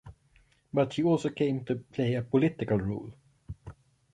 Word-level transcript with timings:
But 0.73 0.93
she 0.93 1.03
also 1.03 1.29
came 1.29 1.63
to 1.65 1.75
play 1.75 2.15
a 2.15 2.23
political 2.23 2.79
role. 2.79 3.13